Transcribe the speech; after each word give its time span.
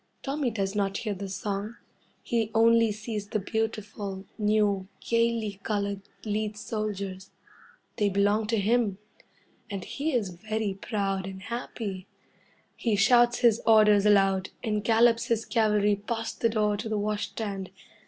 Tommy 0.23 0.49
does 0.49 0.73
not 0.73 0.97
hear 0.97 1.13
the 1.13 1.29
song. 1.29 1.75
He 2.23 2.49
only 2.55 2.91
sees 2.91 3.27
the 3.27 3.37
beautiful, 3.37 4.25
new, 4.35 4.87
gaily 4.99 5.59
coloured 5.61 6.01
lead 6.25 6.57
soldiers. 6.57 7.29
They 7.97 8.09
belong 8.09 8.47
to 8.47 8.57
him, 8.57 8.97
and 9.69 9.83
he 9.85 10.13
is 10.15 10.29
very 10.31 10.73
proud 10.73 11.27
and 11.27 11.43
happy. 11.43 12.07
He 12.75 12.95
shouts 12.95 13.41
his 13.41 13.61
orders 13.67 14.07
aloud, 14.07 14.49
and 14.63 14.83
gallops 14.83 15.25
his 15.25 15.45
cavalry 15.45 15.97
past 15.97 16.41
the 16.41 16.49
door 16.49 16.77
to 16.77 16.89
the 16.89 16.97
wash 16.97 17.27
stand. 17.27 17.69